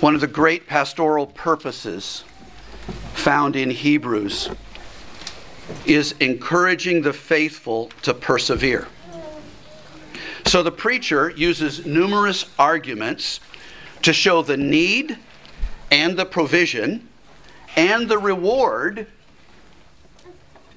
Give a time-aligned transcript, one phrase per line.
[0.00, 2.22] One of the great pastoral purposes
[3.14, 4.48] found in Hebrews
[5.86, 8.86] is encouraging the faithful to persevere.
[10.46, 13.40] So the preacher uses numerous arguments
[14.02, 15.18] to show the need
[15.90, 17.08] and the provision
[17.74, 19.08] and the reward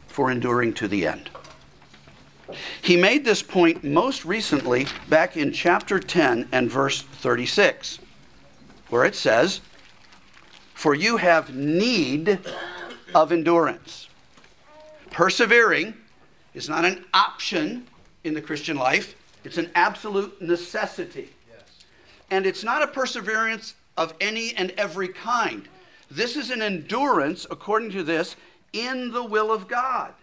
[0.07, 1.29] for enduring to the end.
[2.81, 7.99] He made this point most recently back in chapter 10 and verse 36,
[8.91, 9.61] where it says,
[10.75, 12.39] For you have need
[13.15, 14.07] of endurance.
[15.09, 15.95] Persevering
[16.53, 17.87] is not an option
[18.23, 21.29] in the Christian life, it's an absolute necessity.
[21.49, 21.85] Yes.
[22.29, 25.67] And it's not a perseverance of any and every kind.
[26.11, 28.35] This is an endurance, according to this,
[28.73, 30.13] in the will of God.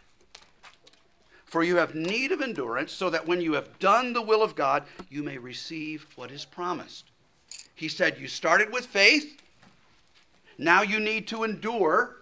[1.47, 4.55] For you have need of endurance, so that when you have done the will of
[4.55, 7.06] God, you may receive what is promised.
[7.78, 9.41] He said, You started with faith,
[10.59, 12.16] now you need to endure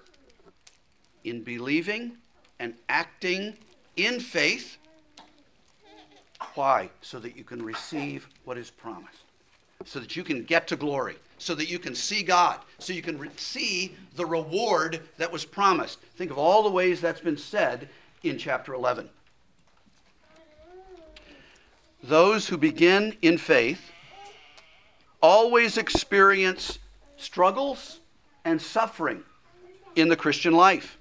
[1.24, 2.12] in believing
[2.60, 3.56] and acting
[3.96, 4.76] in faith.
[6.56, 6.90] Why?
[7.00, 9.22] So that you can receive what is promised,
[9.86, 13.00] so that you can get to glory, so that you can see God, so you
[13.00, 16.00] can re- see the reward that was promised.
[16.16, 17.88] Think of all the ways that's been said
[18.22, 19.08] in chapter 11.
[22.02, 23.90] Those who begin in faith
[25.26, 26.78] always experience
[27.16, 27.98] struggles
[28.44, 29.24] and suffering
[29.96, 30.98] in the Christian life.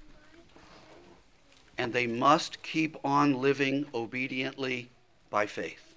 [1.78, 4.90] And they must keep on living obediently
[5.30, 5.94] by faith.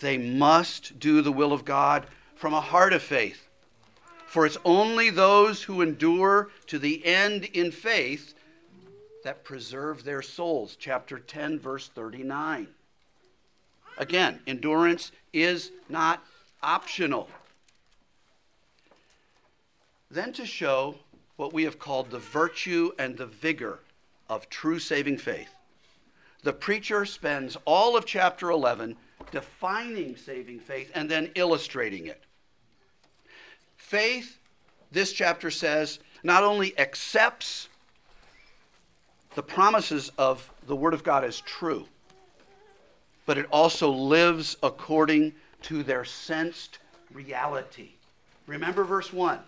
[0.00, 3.46] They must do the will of God from a heart of faith.
[4.26, 8.32] For it's only those who endure to the end in faith
[9.24, 10.74] that preserve their souls.
[10.80, 12.68] Chapter 10, verse 39.
[13.98, 16.24] Again, endurance is not
[16.62, 17.28] optional.
[20.12, 20.96] Then to show
[21.36, 23.78] what we have called the virtue and the vigor
[24.28, 25.48] of true saving faith,
[26.42, 28.94] the preacher spends all of chapter 11
[29.30, 32.22] defining saving faith and then illustrating it.
[33.76, 34.36] Faith,
[34.90, 37.70] this chapter says, not only accepts
[39.34, 41.86] the promises of the Word of God as true,
[43.24, 45.32] but it also lives according
[45.62, 46.80] to their sensed
[47.14, 47.92] reality.
[48.46, 49.38] Remember verse 1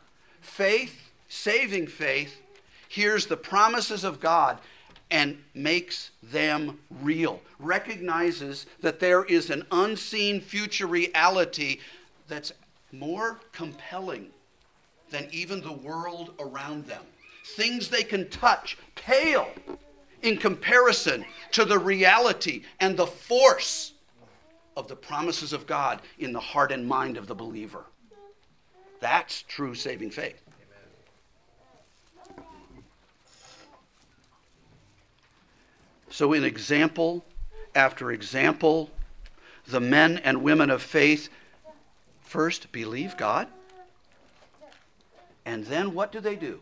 [0.44, 2.40] faith, saving faith,
[2.88, 4.58] hears the promises of God
[5.10, 11.78] and makes them real, recognizes that there is an unseen future reality
[12.28, 12.52] that's
[12.92, 14.28] more compelling
[15.10, 17.02] than even the world around them.
[17.56, 19.48] Things they can touch pale
[20.22, 23.92] in comparison to the reality and the force
[24.76, 27.84] of the promises of God in the heart and mind of the believer.
[29.04, 30.40] That's true saving faith.
[36.08, 37.22] So, in example
[37.74, 38.90] after example,
[39.66, 41.28] the men and women of faith
[42.22, 43.48] first believe God,
[45.44, 46.60] and then what do they do?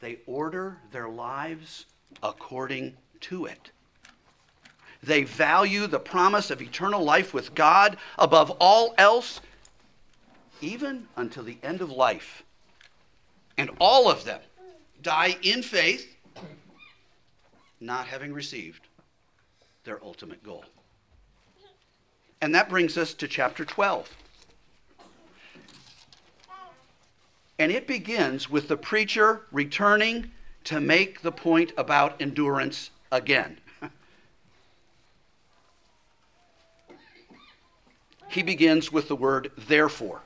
[0.00, 1.84] They order their lives
[2.22, 3.70] according to it.
[5.02, 9.42] They value the promise of eternal life with God above all else,
[10.60, 12.42] even until the end of life.
[13.58, 14.40] And all of them
[15.02, 16.16] die in faith,
[17.80, 18.88] not having received
[19.84, 20.64] their ultimate goal.
[22.40, 24.14] And that brings us to chapter 12.
[27.58, 30.30] And it begins with the preacher returning
[30.64, 33.58] to make the point about endurance again.
[38.28, 40.20] he begins with the word therefore.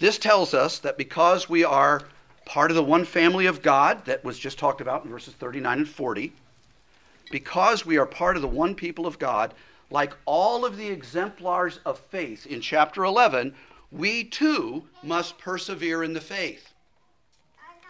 [0.00, 2.00] This tells us that because we are
[2.46, 5.78] part of the one family of God that was just talked about in verses 39
[5.78, 6.32] and 40,
[7.30, 9.52] because we are part of the one people of God,
[9.90, 13.54] like all of the exemplars of faith in chapter 11,
[13.92, 16.72] we too must persevere in the faith.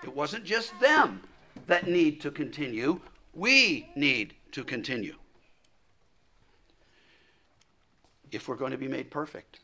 [0.03, 1.23] It wasn't just them
[1.69, 3.01] that need to continue,
[3.35, 5.15] we need to continue.
[8.33, 9.61] If we're going to be made perfect,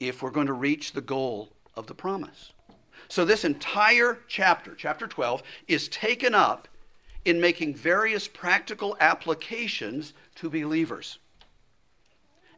[0.00, 2.52] if we're going to reach the goal of the promise.
[3.08, 6.68] So, this entire chapter, chapter 12, is taken up
[7.24, 11.18] in making various practical applications to believers.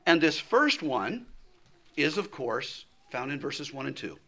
[0.06, 1.26] And this first one
[1.96, 4.18] is, of course, found in verses 1 and 2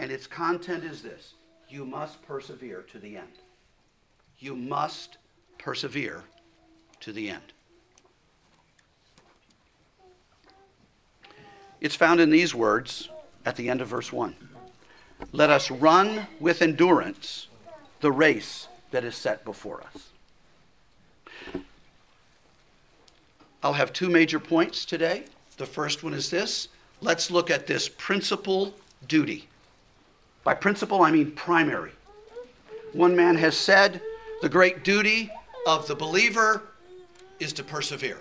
[0.00, 1.34] and its content is this
[1.68, 3.38] you must persevere to the end.
[4.38, 5.18] You must
[5.58, 6.24] persevere
[7.00, 7.52] to the end.
[11.80, 13.08] It's found in these words
[13.46, 14.34] at the end of verse 1.
[15.32, 17.48] Let us run with endurance
[18.00, 20.10] the race that is set before us.
[23.62, 25.24] I'll have two major points today.
[25.58, 26.68] The first one is this
[27.02, 28.74] let's look at this principal
[29.08, 29.48] duty.
[30.44, 31.92] By principal, I mean primary.
[32.92, 34.00] One man has said
[34.42, 35.30] the great duty
[35.66, 36.62] of the believer
[37.38, 38.20] is to persevere,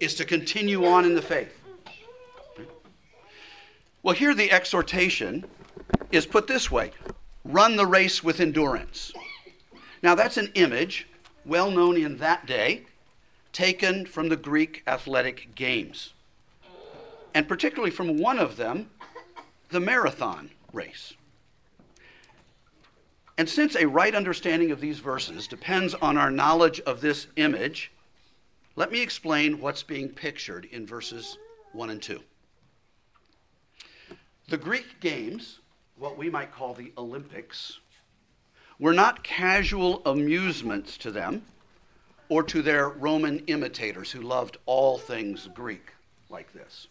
[0.00, 1.57] is to continue on in the faith.
[4.02, 5.44] Well, here the exhortation
[6.12, 6.92] is put this way
[7.44, 9.12] run the race with endurance.
[10.02, 11.06] Now, that's an image
[11.44, 12.82] well known in that day,
[13.52, 16.12] taken from the Greek athletic games,
[17.34, 18.90] and particularly from one of them,
[19.70, 21.14] the marathon race.
[23.38, 27.90] And since a right understanding of these verses depends on our knowledge of this image,
[28.76, 31.38] let me explain what's being pictured in verses
[31.72, 32.20] 1 and 2.
[34.48, 35.58] The Greek games,
[35.98, 37.80] what we might call the Olympics,
[38.78, 41.42] were not casual amusements to them
[42.30, 45.92] or to their Roman imitators who loved all things Greek
[46.30, 46.86] like this.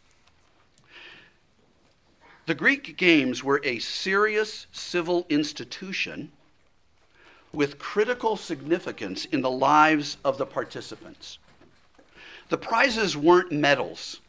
[2.45, 6.31] The Greek games were a serious civil institution
[7.51, 11.39] with critical significance in the lives of the participants.
[12.49, 14.21] The prizes weren't medals,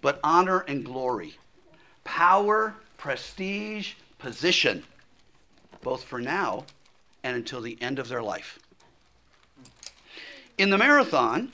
[0.00, 1.36] but honor and glory,
[2.10, 4.82] power, prestige, position,
[5.80, 6.64] both for now
[7.22, 8.58] and until the end of their life.
[10.58, 11.52] In the marathon,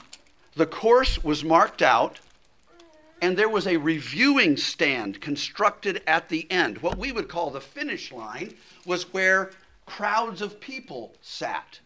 [0.55, 2.19] the course was marked out
[3.21, 6.79] and there was a reviewing stand constructed at the end.
[6.79, 9.51] What we would call the finish line was where
[9.85, 11.79] crowds of people sat.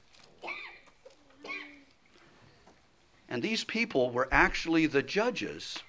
[3.27, 5.79] And these people were actually the judges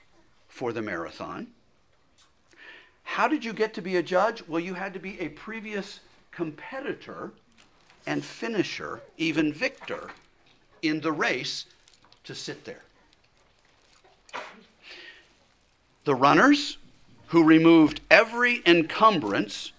[0.49, 1.47] for the marathon.
[3.03, 4.43] How did you get to be a judge?
[4.49, 6.01] Well, you had to be a previous
[6.31, 7.33] competitor
[8.07, 10.11] and finisher, even victor,
[10.83, 11.67] in the race
[12.25, 12.83] to sit there.
[16.05, 16.79] The runners,
[17.29, 19.73] who removed every encumbrance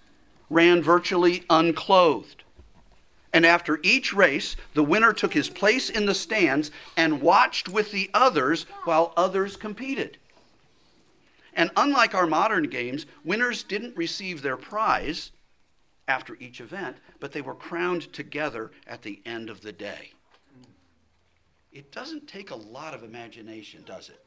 [0.50, 2.42] ran virtually unclothed.
[3.32, 7.92] And after each race, the winner took his place in the stands and watched with
[7.92, 10.18] the others while others competed.
[11.54, 15.30] And unlike our modern games, winners didn't receive their prize
[16.08, 20.12] after each event, but they were crowned together at the end of the day.
[21.72, 24.24] It doesn't take a lot of imagination, does it?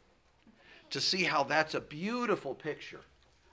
[0.91, 3.01] To see how that's a beautiful picture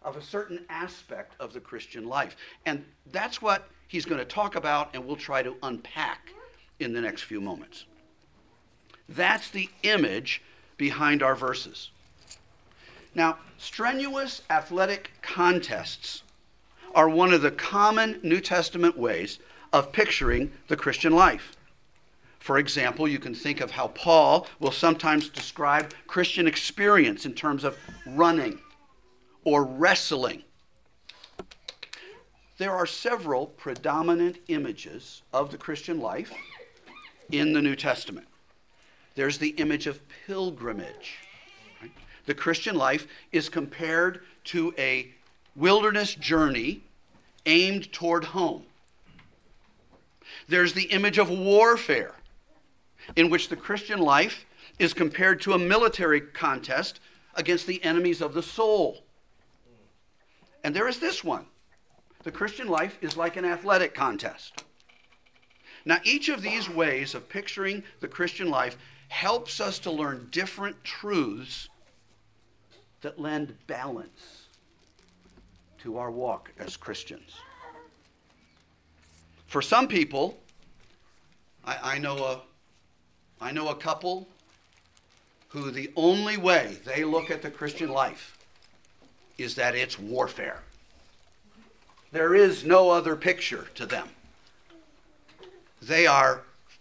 [0.03, 2.37] of a certain aspect of the Christian life.
[2.67, 6.31] And that's what he's going to talk about and we'll try to unpack
[6.79, 7.87] in the next few moments.
[9.09, 10.43] That's the image
[10.77, 11.91] behind our verses.
[13.15, 16.23] Now, strenuous athletic contests
[16.95, 19.39] are one of the common New Testament ways
[19.73, 21.57] of picturing the Christian life.
[22.39, 27.65] For example, you can think of how Paul will sometimes describe Christian experience in terms
[27.65, 28.59] of running
[29.45, 30.43] or wrestling.
[32.59, 36.33] There are several predominant images of the Christian life
[37.33, 38.29] in the New Testament.
[39.15, 41.19] There's the image of pilgrimage.
[42.27, 45.13] The Christian life is compared to a
[45.57, 46.83] wilderness journey
[47.47, 48.65] aimed toward home.
[50.49, 52.15] There's the image of warfare,
[53.17, 54.47] in which the Christian life
[54.79, 57.01] is compared to a military contest
[57.35, 59.05] against the enemies of the soul.
[60.63, 61.47] And there is this one
[62.23, 64.65] the Christian life is like an athletic contest.
[65.85, 70.83] Now, each of these ways of picturing the Christian life helps us to learn different
[70.83, 71.69] truths
[73.05, 74.47] that lend balance
[75.79, 77.35] to our walk as Christians.
[79.47, 80.39] For some people,
[81.67, 82.41] I, I, know a,
[83.43, 84.27] I know a couple
[85.49, 88.39] who the only way they look at the Christian life
[89.37, 90.63] is that it's warfare.
[92.11, 94.09] There is no other picture to them.
[95.83, 96.41] They are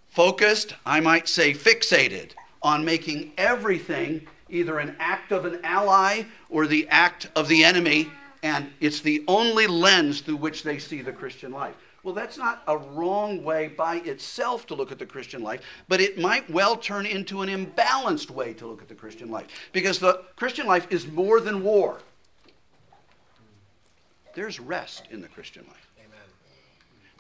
[0.10, 6.67] focused, I might say fixated, on making everything either an act of an ally or
[6.67, 8.10] the act of the enemy,
[8.43, 11.75] and it's the only lens through which they see the Christian life.
[12.03, 16.01] Well, that's not a wrong way by itself to look at the Christian life, but
[16.01, 19.48] it might well turn into an imbalanced way to look at the Christian life.
[19.72, 22.00] Because the Christian life is more than war.
[24.36, 25.88] There's rest in the Christian life.
[25.98, 26.19] Amen.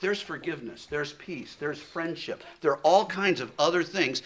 [0.01, 2.43] There's forgiveness, there's peace, there's friendship.
[2.59, 4.21] There are all kinds of other things.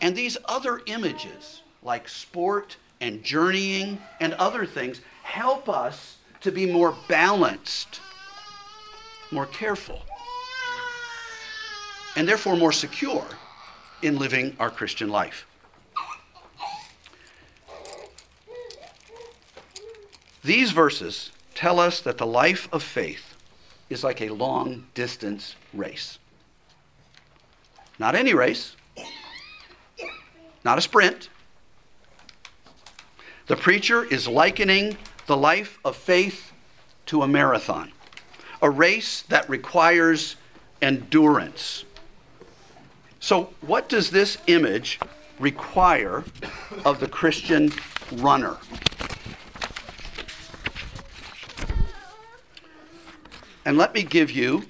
[0.00, 6.66] And these other images, like sport and journeying and other things, help us to be
[6.66, 8.00] more balanced,
[9.30, 10.02] more careful,
[12.16, 13.26] and therefore more secure
[14.02, 15.46] in living our Christian life.
[20.42, 23.34] These verses tell us that the life of faith
[23.88, 26.18] is like a long distance race.
[27.98, 28.76] Not any race,
[30.64, 31.28] not a sprint.
[33.46, 34.96] The preacher is likening
[35.26, 36.52] the life of faith
[37.06, 37.92] to a marathon,
[38.62, 40.36] a race that requires
[40.80, 41.84] endurance.
[43.20, 44.98] So, what does this image
[45.38, 46.24] require
[46.84, 47.70] of the Christian
[48.12, 48.56] runner?
[53.66, 54.64] And let me give you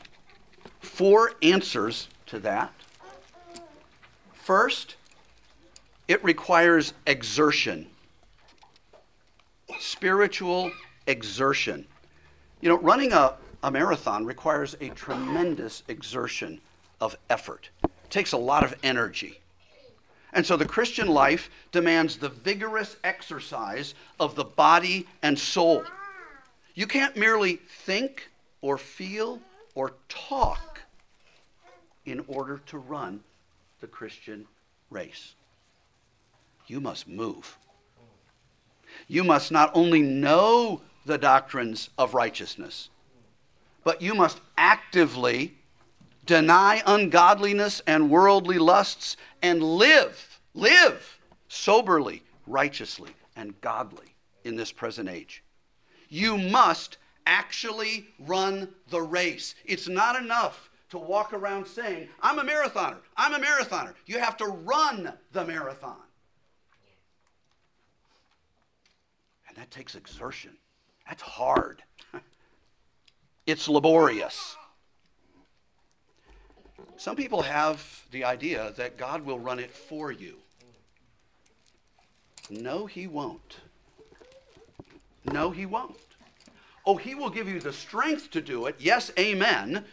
[0.80, 2.72] four answers to that.
[4.32, 4.96] First,
[6.06, 7.86] it requires exertion,
[9.94, 10.72] spiritual
[11.06, 11.86] exertion.
[12.60, 16.60] You know, running a, a marathon requires a tremendous exertion
[17.00, 19.38] of effort, it takes a lot of energy.
[20.32, 25.84] And so the Christian life demands the vigorous exercise of the body and soul.
[26.74, 28.28] You can't merely think
[28.62, 29.40] or feel
[29.76, 30.80] or talk
[32.04, 33.20] in order to run
[33.80, 34.44] the Christian
[34.90, 35.34] race.
[36.66, 37.56] You must move.
[39.08, 42.88] You must not only know the doctrines of righteousness,
[43.82, 45.54] but you must actively
[46.26, 55.08] deny ungodliness and worldly lusts and live, live soberly, righteously, and godly in this present
[55.08, 55.42] age.
[56.08, 59.54] You must actually run the race.
[59.64, 63.94] It's not enough to walk around saying, I'm a marathoner, I'm a marathoner.
[64.06, 65.96] You have to run the marathon.
[69.54, 70.56] And that takes exertion.
[71.08, 71.82] That's hard.
[73.46, 74.56] it's laborious.
[76.96, 80.38] Some people have the idea that God will run it for you.
[82.50, 83.58] No, He won't.
[85.24, 85.96] No, He won't.
[86.84, 88.76] Oh, He will give you the strength to do it.
[88.78, 89.84] Yes, amen.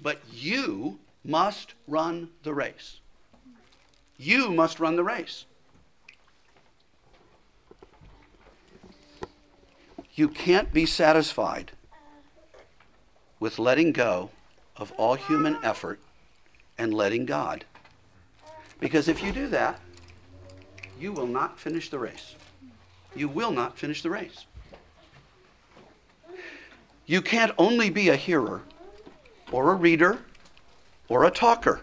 [0.00, 2.98] But you must run the race.
[4.18, 5.44] You must run the race.
[10.16, 11.72] You can't be satisfied
[13.38, 14.30] with letting go
[14.74, 16.00] of all human effort
[16.78, 17.66] and letting God.
[18.80, 19.78] Because if you do that,
[20.98, 22.34] you will not finish the race.
[23.14, 24.46] You will not finish the race.
[27.04, 28.62] You can't only be a hearer
[29.52, 30.18] or a reader
[31.08, 31.82] or a talker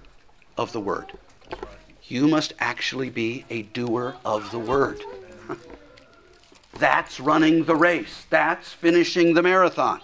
[0.58, 1.14] of the word.
[2.08, 5.00] You must actually be a doer of the word.
[6.80, 8.26] That's running the race.
[8.30, 10.02] That's finishing the marathon.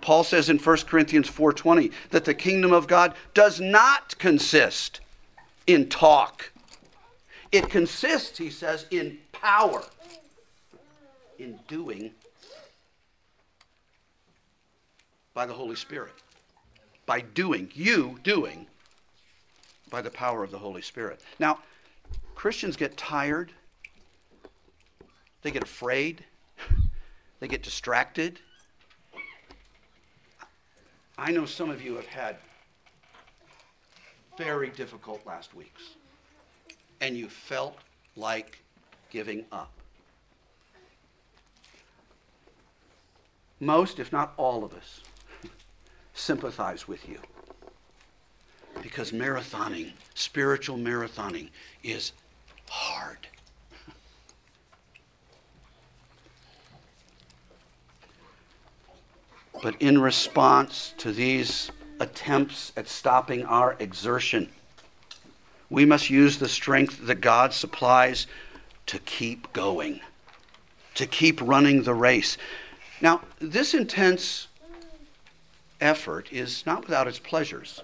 [0.00, 5.00] Paul says in 1 Corinthians 4:20 that the kingdom of God does not consist
[5.66, 6.52] in talk.
[7.50, 9.82] It consists, he says, in power,
[11.38, 12.12] in doing
[15.32, 16.12] by the Holy Spirit.
[17.06, 18.66] By doing, you doing
[19.90, 21.20] by the power of the Holy Spirit.
[21.38, 21.60] Now,
[22.34, 23.52] Christians get tired,
[25.44, 26.24] they get afraid,
[27.38, 28.40] they get distracted.
[31.18, 32.36] I know some of you have had
[34.38, 35.82] very difficult last weeks,
[37.02, 37.76] and you felt
[38.16, 38.58] like
[39.10, 39.70] giving up.
[43.60, 45.02] Most, if not all of us,
[46.14, 47.18] sympathize with you.
[48.82, 51.50] Because marathoning, spiritual marathoning,
[51.82, 52.12] is
[52.70, 53.28] hard.
[59.62, 61.70] But in response to these
[62.00, 64.50] attempts at stopping our exertion,
[65.70, 68.26] we must use the strength that God supplies
[68.86, 70.00] to keep going,
[70.94, 72.36] to keep running the race.
[73.00, 74.48] Now, this intense
[75.80, 77.82] effort is not without its pleasures.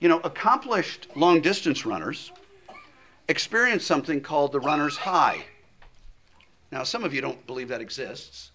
[0.00, 2.30] You know, accomplished long distance runners
[3.28, 5.44] experience something called the runner's high.
[6.70, 8.50] Now, some of you don't believe that exists.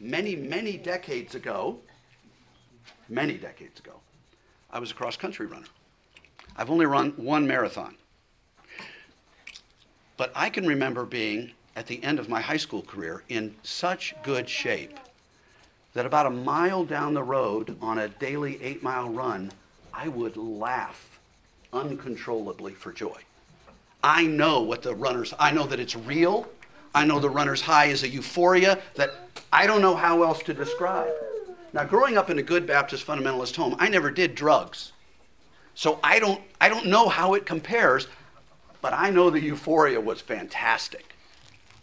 [0.00, 1.78] Many, many decades ago,
[3.08, 3.94] many decades ago,
[4.70, 5.66] I was a cross country runner.
[6.56, 7.96] I've only run one marathon.
[10.16, 14.14] But I can remember being at the end of my high school career in such
[14.22, 14.98] good shape
[15.94, 19.50] that about a mile down the road on a daily eight mile run,
[19.94, 21.18] I would laugh
[21.72, 23.20] uncontrollably for joy.
[24.02, 26.48] I know what the runners, I know that it's real.
[26.94, 30.54] I know the runner's high is a euphoria that I don't know how else to
[30.54, 31.12] describe.
[31.72, 34.92] Now, growing up in a good Baptist fundamentalist home, I never did drugs.
[35.74, 38.08] So I don't, I don't know how it compares,
[38.80, 41.14] but I know the euphoria was fantastic.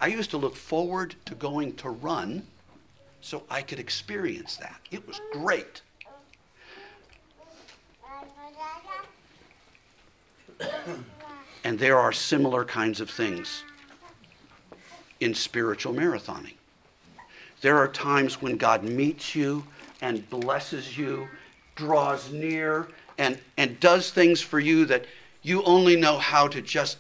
[0.01, 2.45] I used to look forward to going to run
[3.21, 4.79] so I could experience that.
[4.91, 5.81] It was great.
[11.63, 13.63] and there are similar kinds of things
[15.21, 16.53] in spiritual marathoning.
[17.65, 19.65] There are times when God meets you
[19.99, 21.27] and blesses you,
[21.73, 25.05] draws near, and, and does things for you that
[25.41, 26.99] you only know how to just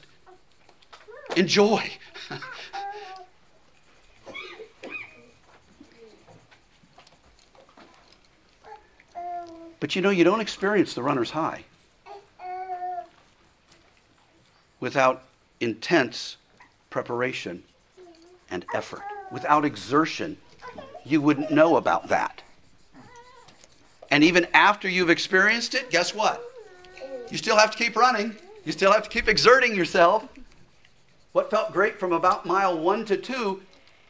[1.37, 1.87] enjoy.
[9.79, 11.63] but you know, you don't experience the runner's high
[14.79, 15.25] without
[15.59, 16.37] intense
[16.89, 17.61] preparation
[18.49, 19.03] and effort.
[19.31, 20.37] Without exertion,
[21.05, 22.41] you wouldn't know about that.
[24.11, 26.43] And even after you've experienced it, guess what?
[27.29, 28.35] You still have to keep running.
[28.63, 30.27] You still have to keep exerting yourself.
[31.31, 33.61] What felt great from about mile one to two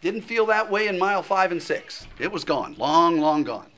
[0.02, 2.08] didn't feel that way in mile five and six.
[2.20, 3.72] It was gone, long, long gone.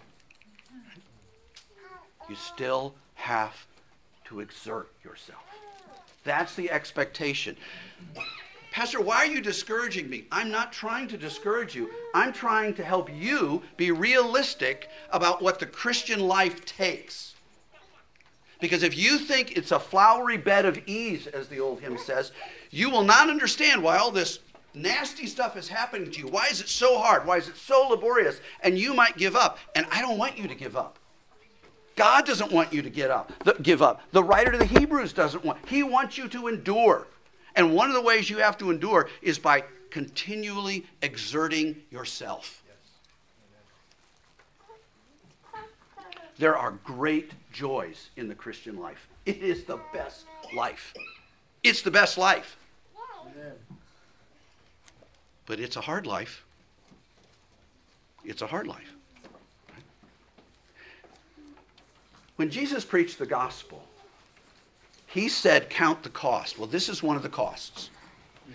[2.29, 3.65] You still have
[4.25, 5.43] to exert yourself.
[6.25, 7.55] That's the expectation.
[8.77, 10.25] Pastor, why are you discouraging me?
[10.31, 11.89] I'm not trying to discourage you.
[12.13, 17.33] I'm trying to help you be realistic about what the Christian life takes.
[18.59, 22.33] Because if you think it's a flowery bed of ease, as the old hymn says,
[22.69, 24.41] you will not understand why all this
[24.75, 26.27] nasty stuff is happening to you.
[26.27, 27.25] Why is it so hard?
[27.25, 28.41] Why is it so laborious?
[28.61, 29.57] And you might give up.
[29.73, 30.99] And I don't want you to give up.
[31.95, 34.03] God doesn't want you to get up, give up.
[34.11, 35.67] The writer to the Hebrews doesn't want.
[35.67, 37.07] He wants you to endure.
[37.57, 42.63] And one of the ways you have to endure is by continually exerting yourself.
[46.37, 49.07] There are great joys in the Christian life.
[49.25, 50.93] It is the best life.
[51.63, 52.57] It's the best life.
[55.47, 56.45] But it's a hard life.
[58.23, 58.93] It's a hard life.
[62.35, 63.83] When Jesus preached the gospel,
[65.07, 66.57] he said, Count the cost.
[66.57, 67.89] Well, this is one of the costs.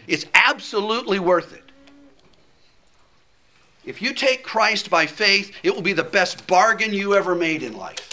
[0.07, 1.65] It's absolutely worth it.
[3.85, 7.63] If you take Christ by faith, it will be the best bargain you ever made
[7.63, 8.11] in life.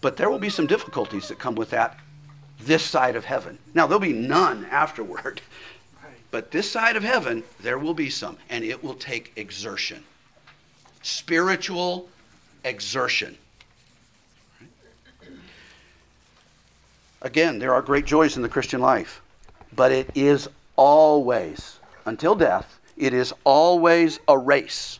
[0.00, 1.98] But there will be some difficulties that come with that
[2.58, 3.58] this side of heaven.
[3.74, 5.40] Now, there'll be none afterward.
[6.30, 10.04] But this side of heaven, there will be some, and it will take exertion
[11.04, 12.08] spiritual
[12.64, 13.36] exertion.
[17.22, 19.22] Again, there are great joys in the Christian life,
[19.74, 24.98] but it is always, until death, it is always a race.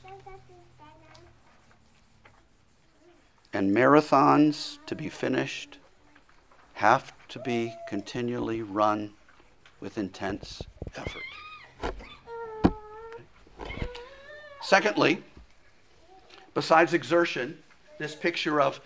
[3.52, 5.78] And marathons to be finished
[6.74, 9.10] have to be continually run
[9.80, 10.62] with intense
[10.96, 11.22] effort.
[14.62, 15.24] Secondly,
[16.54, 17.58] besides exertion,
[17.98, 18.80] this picture of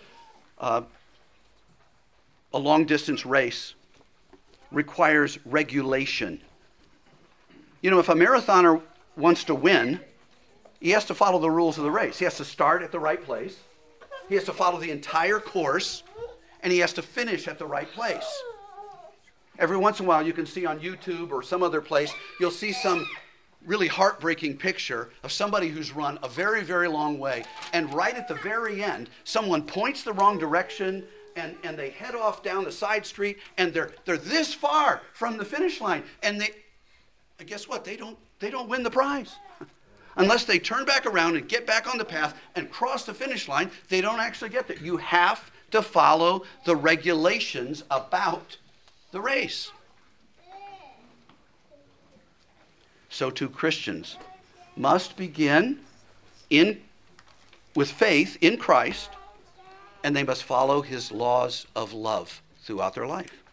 [0.57, 0.81] uh,
[2.57, 3.75] a long distance race
[4.71, 6.41] requires regulation.
[7.81, 8.81] You know, if a marathoner
[9.15, 9.99] wants to win,
[10.81, 12.17] he has to follow the rules of the race.
[12.17, 13.59] He has to start at the right place,
[14.27, 16.01] he has to follow the entire course,
[16.63, 18.27] and he has to finish at the right place.
[19.59, 22.49] Every once in a while, you can see on YouTube or some other place, you'll
[22.49, 23.07] see some
[23.67, 27.43] really heartbreaking picture of somebody who's run a very, very long way,
[27.73, 31.05] and right at the very end, someone points the wrong direction
[31.37, 35.37] and, and they head off down the side street and they're, they're this far from
[35.37, 36.03] the finish line.
[36.23, 36.49] And they,
[37.45, 37.85] guess what?
[37.85, 39.35] They don't, they don't win the prize.
[40.15, 43.47] Unless they turn back around and get back on the path and cross the finish
[43.47, 44.77] line, they don't actually get there.
[44.77, 48.57] You have to follow the regulations about
[49.11, 49.71] the race.
[53.09, 54.17] So too Christians
[54.75, 55.79] must begin
[56.49, 56.81] in,
[57.75, 59.09] with faith in Christ
[60.07, 63.43] and they must follow his laws of love throughout their life.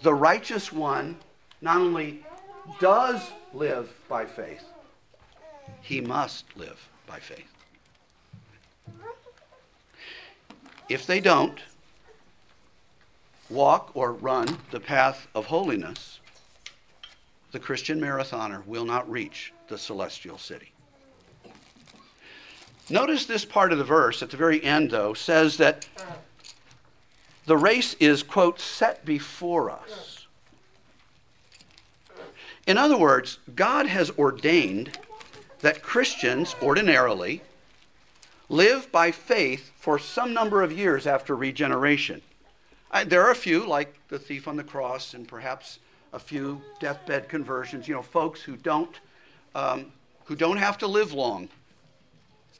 [0.00, 1.18] The righteous one
[1.60, 2.24] not only
[2.78, 4.64] does live by faith,
[5.82, 7.52] he must live by faith.
[10.88, 11.60] If they don't
[13.50, 16.20] walk or run the path of holiness,
[17.52, 20.72] the Christian marathoner will not reach the celestial city.
[22.90, 25.88] Notice this part of the verse at the very end, though, says that
[27.46, 30.26] The race is, quote, set before us.
[32.66, 34.98] In other words, God has ordained
[35.60, 37.42] that Christians ordinarily
[38.48, 42.20] live by faith for some number of years after regeneration.
[43.06, 45.78] There are a few, like the thief on the cross, and perhaps
[46.12, 47.86] a few deathbed conversions.
[47.86, 48.98] You know, folks who don't
[49.54, 49.92] um,
[50.24, 51.48] who don't have to live long.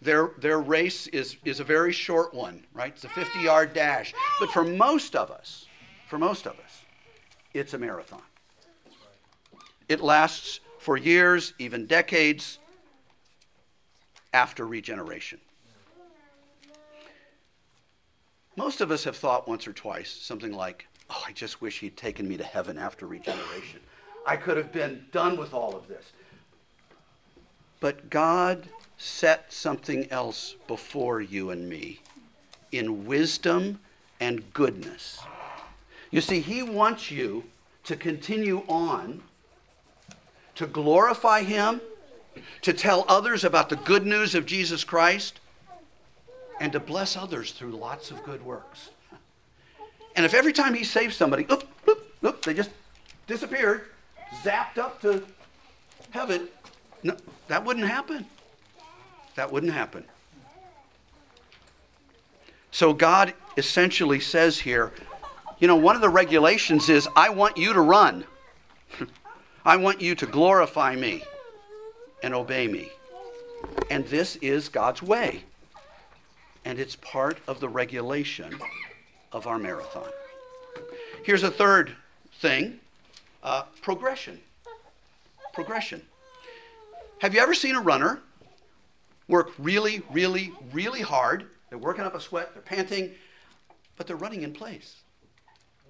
[0.02, 2.92] Their their race is is a very short one, right?
[2.94, 4.14] It's a 50-yard dash.
[4.38, 5.66] But for most of us,
[6.08, 6.84] for most of us,
[7.52, 8.22] it's a marathon.
[9.88, 12.58] It lasts for years, even decades
[14.32, 15.40] after regeneration.
[18.56, 21.96] Most of us have thought once or twice something like, oh, I just wish he'd
[21.96, 23.80] taken me to heaven after regeneration.
[24.26, 26.12] I could have been done with all of this.
[27.80, 28.68] But God
[29.00, 31.98] set something else before you and me
[32.70, 33.80] in wisdom
[34.20, 35.20] and goodness.
[36.10, 37.44] You see, He wants you
[37.84, 39.22] to continue on,
[40.54, 41.80] to glorify Him,
[42.60, 45.40] to tell others about the good news of Jesus Christ,
[46.60, 48.90] and to bless others through lots of good works.
[50.14, 52.70] And if every time he saves somebody, oop, oop, oop, they just
[53.26, 53.86] disappeared,
[54.42, 55.24] zapped up to
[56.10, 56.48] heaven,
[57.02, 57.16] no,
[57.48, 58.26] that wouldn't happen.
[59.34, 60.04] That wouldn't happen.
[62.70, 64.92] So God essentially says here,
[65.58, 68.24] you know, one of the regulations is I want you to run.
[69.64, 71.22] I want you to glorify me
[72.22, 72.90] and obey me.
[73.90, 75.44] And this is God's way
[76.64, 78.58] and it's part of the regulation
[79.32, 80.10] of our marathon.
[81.22, 81.92] Here's a third
[82.40, 82.80] thing
[83.42, 84.40] uh, progression.
[85.52, 86.02] Progression.
[87.20, 88.20] Have you ever seen a runner
[89.30, 91.46] work really, really, really hard?
[91.70, 93.12] They're working up a sweat, they're panting,
[93.96, 94.96] but they're running in place.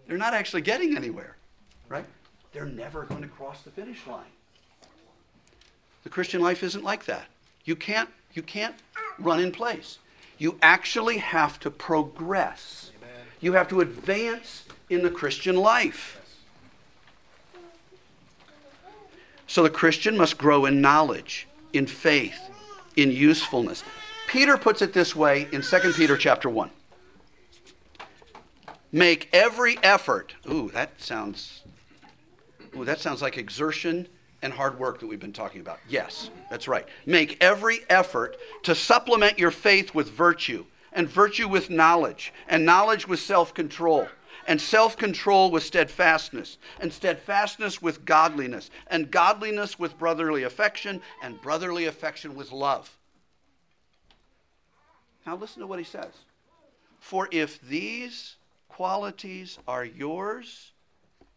[0.07, 1.37] They're not actually getting anywhere,
[1.89, 2.05] right?
[2.53, 4.25] They're never going to cross the finish line.
[6.03, 7.27] The Christian life isn't like that.
[7.65, 8.75] You can't, you can't
[9.19, 9.99] run in place.
[10.39, 12.91] You actually have to progress.
[12.99, 13.27] Amen.
[13.41, 16.17] You have to advance in the Christian life.
[19.47, 22.50] So the Christian must grow in knowledge, in faith,
[23.01, 23.83] in usefulness.
[24.27, 26.71] Peter puts it this way in 2 Peter chapter 1.
[28.93, 30.35] Make every effort.
[30.51, 31.63] Ooh, that sounds
[32.77, 34.07] Ooh, that sounds like exertion
[34.43, 35.81] and hard work that we've been talking about.
[35.89, 36.87] Yes, that's right.
[37.05, 43.09] Make every effort to supplement your faith with virtue, and virtue with knowledge, and knowledge
[43.09, 44.07] with self control,
[44.51, 51.41] and self control with steadfastness, and steadfastness with godliness, and godliness with brotherly affection, and
[51.41, 52.99] brotherly affection with love.
[55.25, 56.13] Now, listen to what he says.
[56.99, 58.37] For if these
[58.69, 60.73] qualities are yours,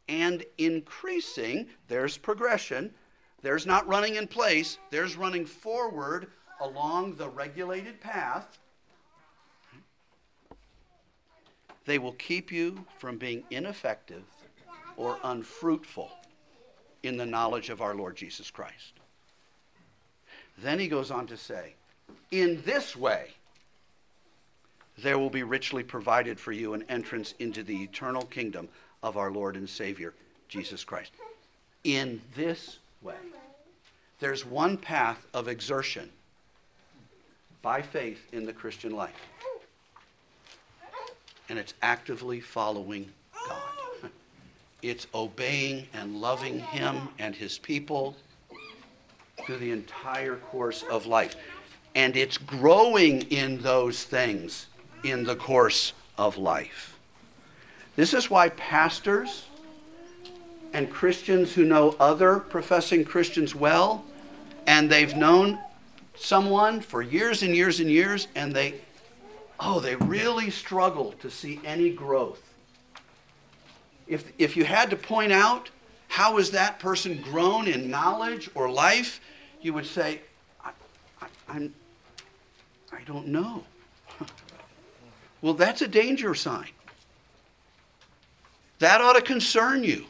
[0.09, 1.67] and increasing.
[1.87, 2.93] There's progression.
[3.41, 6.27] There's not running in place, there's running forward
[6.61, 8.57] along the regulated path.
[11.85, 14.23] They will keep you from being ineffective
[14.95, 16.11] or unfruitful
[17.03, 18.93] in the knowledge of our Lord Jesus Christ.
[20.57, 21.73] Then he goes on to say,
[22.31, 23.31] In this way,
[24.97, 28.69] there will be richly provided for you an entrance into the eternal kingdom
[29.01, 30.13] of our Lord and Savior,
[30.47, 31.11] Jesus Christ.
[31.83, 33.15] In this way,
[34.19, 36.09] there's one path of exertion
[37.61, 39.19] by faith in the Christian life,
[41.53, 43.07] and it's actively following
[43.47, 43.61] God.
[44.81, 48.15] It's obeying and loving Him and His people
[49.45, 51.35] through the entire course of life.
[51.93, 54.65] And it's growing in those things
[55.03, 56.97] in the course of life.
[57.97, 59.45] This is why pastors
[60.73, 64.03] and Christians who know other professing Christians well,
[64.65, 65.59] and they've known
[66.15, 68.81] someone for years and years and years, and they,
[69.63, 72.41] oh, they really struggle to see any growth.
[74.07, 75.69] If, if you had to point out
[76.09, 79.21] how is that person grown in knowledge or life,
[79.61, 80.21] you would say,
[80.63, 80.71] I,
[81.21, 81.73] I, I'm,
[82.91, 83.63] I don't know.
[85.41, 86.69] well, that's a danger sign.
[88.79, 90.05] That ought to concern you.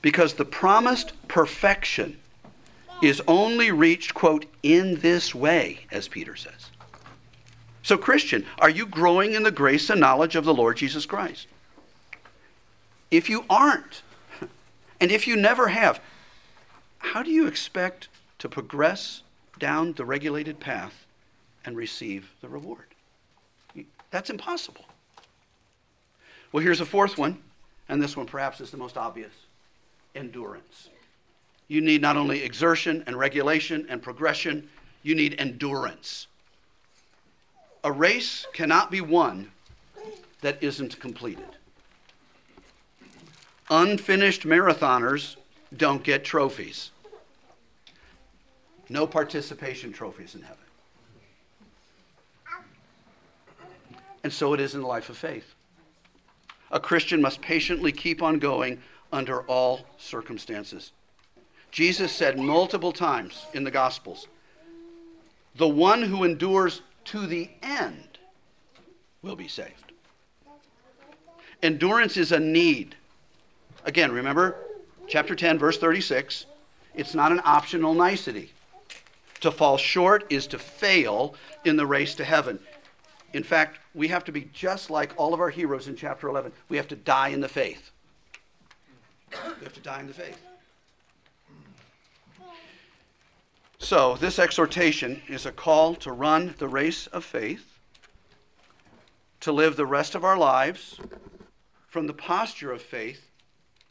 [0.00, 2.19] Because the promised perfection
[3.02, 6.70] is only reached, quote, in this way, as Peter says.
[7.82, 11.46] So, Christian, are you growing in the grace and knowledge of the Lord Jesus Christ?
[13.10, 14.02] If you aren't,
[15.00, 16.00] and if you never have,
[16.98, 18.08] how do you expect
[18.38, 19.22] to progress
[19.58, 21.06] down the regulated path
[21.64, 22.86] and receive the reward?
[24.10, 24.84] That's impossible.
[26.52, 27.38] Well, here's a fourth one,
[27.88, 29.32] and this one perhaps is the most obvious
[30.14, 30.90] endurance.
[31.70, 34.68] You need not only exertion and regulation and progression,
[35.04, 36.26] you need endurance.
[37.84, 39.52] A race cannot be won
[40.40, 41.46] that isn't completed.
[43.70, 45.36] Unfinished marathoners
[45.76, 46.90] don't get trophies.
[48.88, 50.56] No participation trophies in heaven.
[54.24, 55.54] And so it is in the life of faith.
[56.72, 60.90] A Christian must patiently keep on going under all circumstances.
[61.70, 64.26] Jesus said multiple times in the Gospels,
[65.54, 68.18] the one who endures to the end
[69.22, 69.92] will be saved.
[71.62, 72.96] Endurance is a need.
[73.84, 74.56] Again, remember
[75.06, 76.46] chapter 10, verse 36.
[76.94, 78.52] It's not an optional nicety.
[79.40, 82.58] To fall short is to fail in the race to heaven.
[83.32, 86.52] In fact, we have to be just like all of our heroes in chapter 11.
[86.68, 87.90] We have to die in the faith.
[89.30, 90.38] We have to die in the faith.
[93.82, 97.78] So, this exhortation is a call to run the race of faith,
[99.40, 101.00] to live the rest of our lives
[101.88, 103.30] from the posture of faith,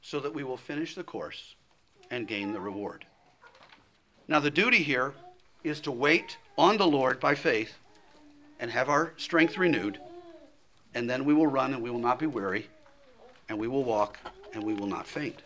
[0.02, 1.56] so that we will finish the course
[2.12, 3.04] and gain the reward.
[4.28, 5.15] Now, the duty here
[5.63, 7.73] is to wait on the Lord by faith
[8.60, 9.99] and have our strength renewed,
[10.93, 12.67] and then we will run and we will not be weary,
[13.49, 14.19] and we will walk
[14.54, 15.41] and we will not faint.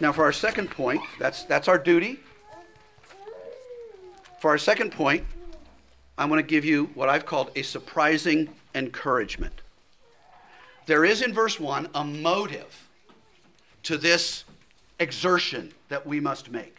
[0.00, 2.20] Now, for our second point, that's, that's our duty.
[4.40, 5.24] For our second point,
[6.16, 9.60] I'm going to give you what I've called a surprising encouragement.
[10.86, 12.88] There is in verse 1 a motive
[13.82, 14.44] to this
[14.98, 16.78] exertion that we must make.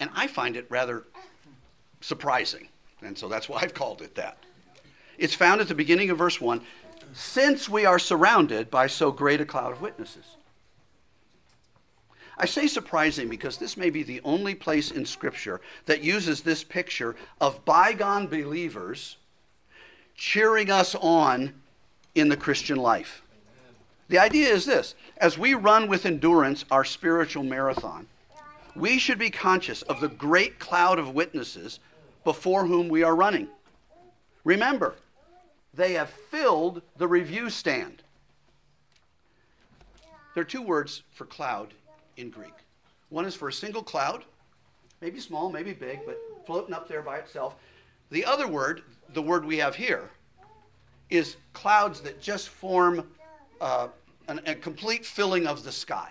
[0.00, 1.04] And I find it rather
[2.00, 2.68] surprising.
[3.02, 4.38] And so that's why I've called it that.
[5.18, 6.62] It's found at the beginning of verse 1
[7.12, 10.36] since we are surrounded by so great a cloud of witnesses.
[12.40, 16.64] I say surprising because this may be the only place in Scripture that uses this
[16.64, 19.18] picture of bygone believers
[20.14, 21.52] cheering us on
[22.14, 23.20] in the Christian life.
[24.08, 28.06] The idea is this as we run with endurance our spiritual marathon,
[28.74, 31.78] we should be conscious of the great cloud of witnesses
[32.24, 33.48] before whom we are running.
[34.44, 34.94] Remember,
[35.74, 38.02] they have filled the review stand.
[40.34, 41.74] There are two words for cloud
[42.20, 42.54] in Greek.
[43.08, 44.24] One is for a single cloud,
[45.00, 47.56] maybe small, maybe big, but floating up there by itself.
[48.10, 48.82] The other word,
[49.14, 50.10] the word we have here,
[51.10, 53.08] is clouds that just form
[53.60, 53.88] uh,
[54.28, 56.10] an, a complete filling of the sky.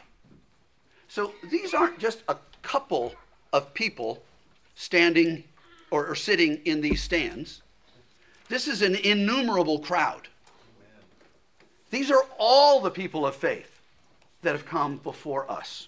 [1.08, 3.13] So these aren't just a couple
[3.54, 4.22] of people
[4.76, 5.43] standing
[5.89, 7.62] or, or sitting in these stands.
[8.50, 10.28] This is an innumerable crowd.
[11.91, 13.82] These are all the people of faith
[14.41, 15.88] that have come before us.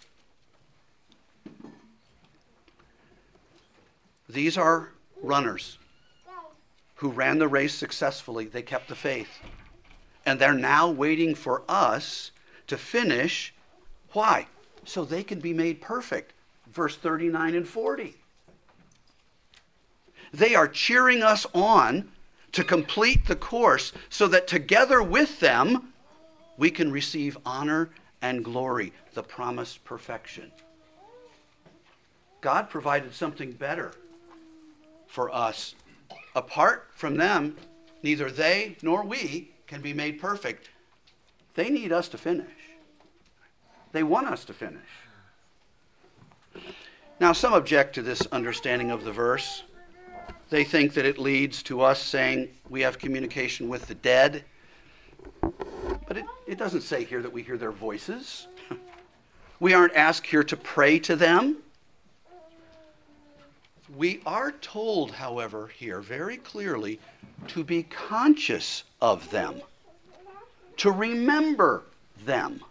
[4.32, 4.90] These are
[5.22, 5.78] runners
[6.96, 8.46] who ran the race successfully.
[8.46, 9.40] They kept the faith.
[10.26, 12.32] And they're now waiting for us
[12.68, 13.54] to finish.
[14.14, 14.48] Why?
[14.86, 16.34] So they can be made perfect.
[16.72, 18.16] Verse 39 and 40.
[20.34, 22.10] They are cheering us on
[22.54, 25.92] to complete the course so that together with them
[26.58, 27.90] we can receive honor
[28.22, 30.52] and glory, the promised perfection.
[32.40, 33.92] God provided something better
[35.12, 35.76] for us.
[36.36, 37.58] Apart from them,
[38.02, 40.70] neither they nor we can be made perfect.
[41.54, 42.48] They need us to finish.
[43.92, 44.88] They want us to finish.
[47.20, 49.64] Now, some object to this understanding of the verse.
[50.50, 54.46] They think that it leads to us saying we have communication with the dead.
[55.42, 58.48] But it, it doesn't say here that we hear their voices.
[59.60, 61.58] we aren't asked here to pray to them.
[63.96, 67.00] We are told, however, here very clearly
[67.48, 69.62] to be conscious of them,
[70.78, 71.84] to remember
[72.26, 72.64] them.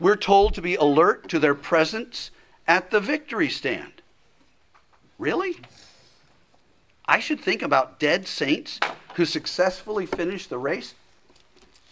[0.00, 2.30] We're told to be alert to their presence
[2.66, 4.02] at the victory stand.
[5.18, 5.56] Really?
[7.06, 8.80] I should think about dead saints
[9.14, 10.94] who successfully finished the race?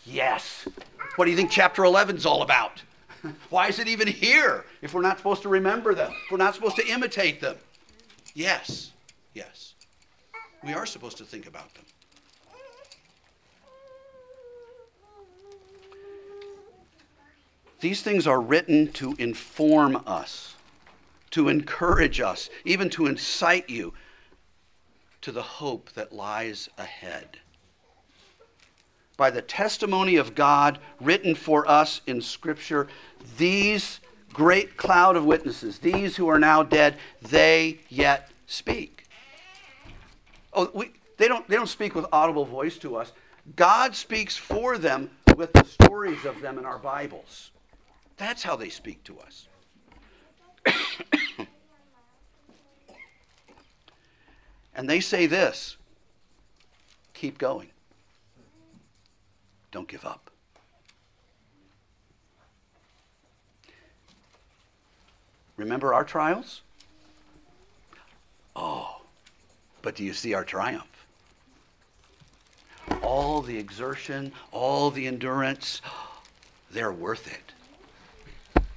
[0.05, 0.67] Yes.
[1.17, 2.83] What do you think chapter 11 is all about?
[3.51, 6.13] Why is it even here if we're not supposed to remember them?
[6.25, 7.57] If we're not supposed to imitate them?
[8.35, 8.93] Yes,
[9.35, 9.75] yes.
[10.65, 11.85] We are supposed to think about them.
[17.81, 20.55] These things are written to inform us,
[21.31, 23.93] to encourage us, even to incite you.
[25.23, 27.39] to the hope that lies ahead.
[29.17, 32.89] By the testimony of God written for us in Scripture,
[33.37, 34.01] these
[34.33, 39.05] great cloud of witnesses, these who are now dead, they yet speak.
[40.53, 43.13] Oh, we, they, don't, they don't speak with audible voice to us.
[43.57, 47.51] God speaks for them with the stories of them in our Bibles.
[48.17, 49.49] That's how they speak to us.
[54.75, 55.77] and they say this
[57.15, 57.72] keep going,
[59.73, 60.31] don't give up.
[65.57, 66.63] Remember our trials?
[68.55, 69.01] Oh,
[69.81, 71.07] but do you see our triumph?
[73.03, 75.81] All the exertion, all the endurance,
[76.71, 78.75] they're worth it.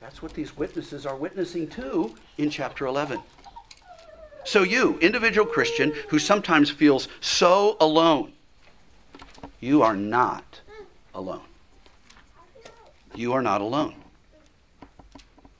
[0.00, 3.20] That's what these witnesses are witnessing to in chapter 11.
[4.44, 8.32] So, you, individual Christian who sometimes feels so alone,
[9.60, 10.60] you are not
[11.14, 11.42] alone.
[13.14, 13.94] You are not alone.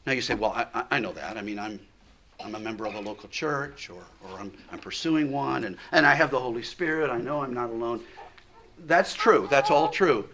[0.07, 1.37] Now you say, well, I, I know that.
[1.37, 1.79] I mean, I'm,
[2.43, 6.07] I'm a member of a local church or, or I'm, I'm pursuing one and, and
[6.07, 7.11] I have the Holy Spirit.
[7.11, 8.01] I know I'm not alone.
[8.87, 9.47] That's true.
[9.51, 10.29] That's all true.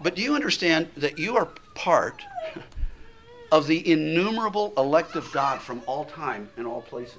[0.00, 2.22] But do you understand that you are part
[3.50, 7.18] of the innumerable elect of God from all time and all places?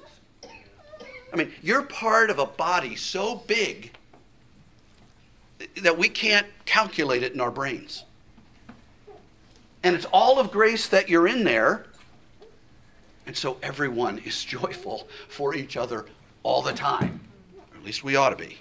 [1.32, 3.92] I mean, you're part of a body so big
[5.76, 8.04] that we can't calculate it in our brains.
[9.82, 11.86] And it's all of grace that you're in there.
[13.26, 16.06] And so everyone is joyful for each other
[16.42, 17.20] all the time.
[17.72, 18.58] Or at least we ought to be.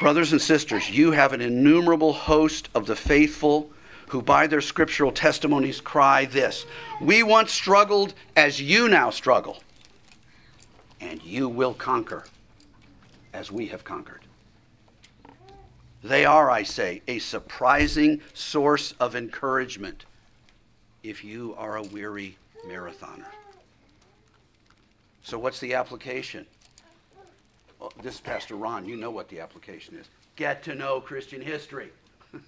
[0.00, 3.70] Brothers and sisters, you have an innumerable host of the faithful
[4.08, 6.66] who by their scriptural testimonies cry this
[7.00, 9.62] We once struggled as you now struggle,
[11.00, 12.24] and you will conquer
[13.34, 14.22] as we have conquered.
[16.02, 20.04] They are, I say, a surprising source of encouragement
[21.02, 23.26] if you are a weary marathoner.
[25.22, 26.46] So, what's the application?
[27.80, 30.06] Well, this Pastor Ron, you know what the application is.
[30.36, 31.90] Get to know Christian history,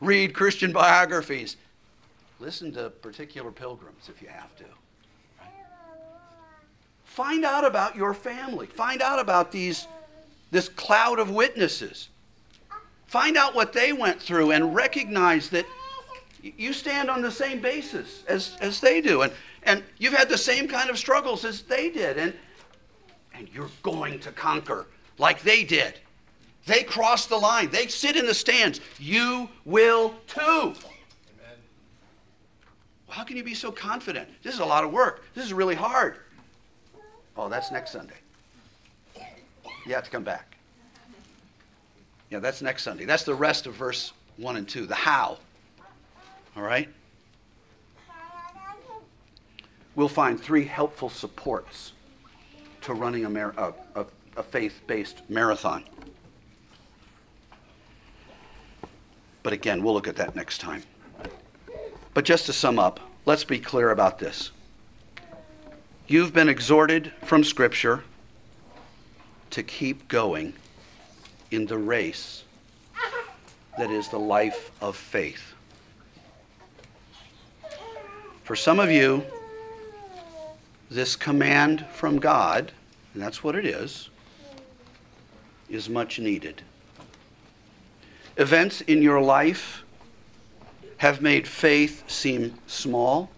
[0.00, 1.56] read Christian biographies,
[2.38, 4.64] listen to particular pilgrims if you have to.
[7.04, 8.66] Find out about your family.
[8.66, 9.88] Find out about these,
[10.50, 12.08] this cloud of witnesses.
[13.06, 15.66] Find out what they went through and recognize that
[16.42, 19.22] you stand on the same basis as, as they do.
[19.22, 19.32] And,
[19.64, 22.18] and you've had the same kind of struggles as they did.
[22.18, 22.34] And,
[23.34, 24.86] and you're going to conquer
[25.18, 25.98] like they did.
[26.66, 28.80] They cross the line, they sit in the stands.
[28.98, 30.74] You will too.
[33.08, 34.28] How can you be so confident?
[34.42, 35.24] This is a lot of work.
[35.34, 36.18] This is really hard.
[37.36, 38.14] Oh, that's next Sunday.
[39.86, 40.56] You have to come back.
[42.30, 43.04] Yeah, that's next Sunday.
[43.04, 45.38] That's the rest of verse 1 and 2, the how.
[46.56, 46.88] All right?
[49.96, 51.92] We'll find three helpful supports
[52.82, 55.84] to running a, mar- a, a, a faith based marathon.
[59.42, 60.82] But again, we'll look at that next time.
[62.14, 64.52] But just to sum up, let's be clear about this.
[66.06, 68.04] You've been exhorted from Scripture
[69.50, 70.52] to keep going
[71.50, 72.44] in the race
[73.78, 75.54] that is the life of faith.
[78.44, 79.24] For some of you,
[80.90, 82.72] this command from God,
[83.14, 84.10] and that's what it is,
[85.68, 86.62] is much needed.
[88.36, 89.82] Events in your life
[90.96, 93.30] have made faith seem small,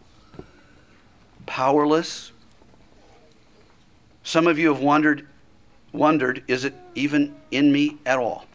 [1.46, 2.33] powerless.
[4.25, 5.27] Some of you have wondered
[5.92, 8.46] wondered, is it even in me at all?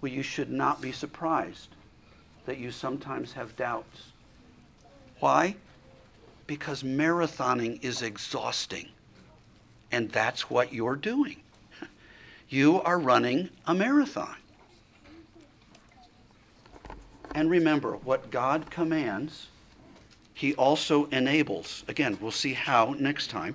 [0.00, 1.68] Well, you should not be surprised
[2.46, 4.12] that you sometimes have doubts.
[5.20, 5.56] Why?
[6.46, 8.88] Because marathoning is exhausting.
[9.92, 11.36] And that's what you're doing.
[12.48, 14.34] You are running a marathon.
[17.36, 19.46] And remember, what God commands,
[20.34, 21.84] He also enables.
[21.86, 23.54] Again, we'll see how next time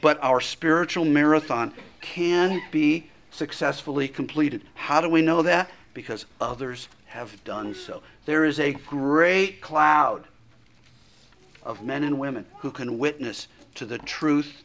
[0.00, 4.62] but our spiritual marathon can be successfully completed.
[4.74, 5.70] How do we know that?
[5.94, 8.02] Because others have done so.
[8.26, 10.24] There is a great cloud
[11.62, 14.62] of men and women who can witness to the truth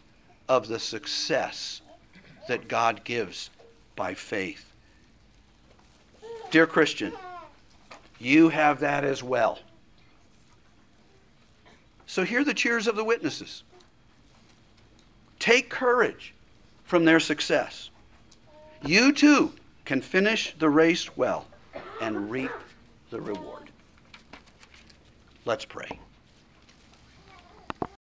[0.50, 1.82] of the success
[2.48, 3.50] that God gives
[3.96, 4.72] by faith.
[6.52, 7.14] Dear Christian,
[8.20, 9.60] you have that as well.
[12.06, 13.64] So hear the cheers of the witnesses.
[15.44, 16.34] Take courage
[16.86, 17.90] from their success.
[18.86, 19.52] You too
[19.84, 21.48] can finish the race well
[22.00, 22.50] and reap
[23.10, 23.70] the reward.
[25.44, 26.00] Let's pray.